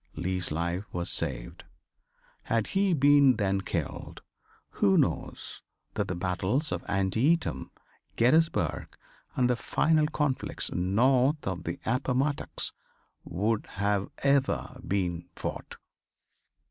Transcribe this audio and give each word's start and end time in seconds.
Lee's 0.15 0.49
life 0.49 0.91
was 0.91 1.11
saved. 1.11 1.63
Had 2.45 2.65
he 2.73 2.91
been 2.91 3.35
then 3.35 3.61
killed 3.61 4.23
who 4.69 4.97
knows 4.97 5.61
that 5.93 6.07
the 6.07 6.15
battles 6.15 6.71
of 6.71 6.83
Antietam, 6.89 7.69
Gettysburg, 8.15 8.87
and 9.35 9.47
the 9.47 9.55
final 9.55 10.07
conflicts 10.07 10.71
north 10.71 11.45
of 11.47 11.65
the 11.65 11.77
Appomattox 11.85 12.71
would 13.25 13.67
have 13.73 14.09
ever 14.23 14.79
been 14.87 15.29
fought? 15.35 15.75